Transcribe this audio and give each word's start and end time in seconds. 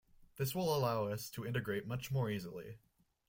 This 0.37 0.55
will 0.55 0.75
allow 0.75 1.03
us 1.09 1.29
to 1.29 1.45
integrate 1.45 1.85
much 1.85 2.09
more 2.09 2.31
easily. 2.31 2.79